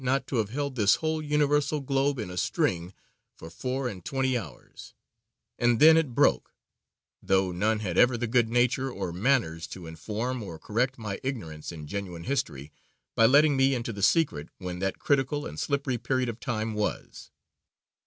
not 0.03 0.25
to 0.25 0.37
have 0.37 0.49
held 0.49 0.73
this 0.75 0.95
whole 0.95 1.21
universal 1.21 1.79
globe 1.79 2.17
in 2.17 2.31
a 2.31 2.35
string 2.35 2.91
for 3.35 3.51
four 3.51 3.87
and 3.87 4.03
twenty 4.03 4.35
hours; 4.35 4.95
and 5.59 5.79
then 5.79 5.95
it 5.95 6.15
broke: 6.15 6.55
though 7.21 7.51
none 7.51 7.81
had 7.81 7.99
ever 7.99 8.17
the 8.17 8.25
good 8.25 8.49
nature 8.49 8.89
or 8.89 9.13
manners 9.13 9.67
to 9.67 9.85
inform 9.85 10.41
or 10.41 10.57
correct 10.57 10.97
my 10.97 11.19
ignorance 11.21 11.71
in 11.71 11.85
genuine 11.85 12.23
history, 12.23 12.71
by 13.13 13.27
letting 13.27 13.55
me 13.55 13.75
into 13.75 13.93
the 13.93 14.01
secret 14.01 14.49
when 14.57 14.79
that 14.79 14.97
critical 14.97 15.45
and 15.45 15.59
slippery 15.59 15.99
period 15.99 16.29
of 16.29 16.39
time 16.39 16.73
was." 16.73 17.29